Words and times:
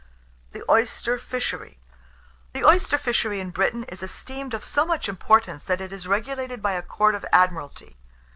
THE 0.49 0.63
OYSTER 0.67 1.19
FISHERY. 1.19 1.77
The 2.53 2.65
oyster 2.65 2.97
fishery 2.97 3.39
in 3.39 3.51
Britain 3.51 3.83
is 3.83 4.01
esteemed 4.01 4.55
of 4.55 4.63
so 4.65 4.83
much 4.83 5.07
importance, 5.07 5.63
that 5.65 5.79
it 5.79 5.93
is 5.93 6.07
regulated 6.07 6.59
by 6.59 6.71
a 6.73 6.81
Court 6.81 7.13
of 7.13 7.23
Admiralty. 7.31 7.97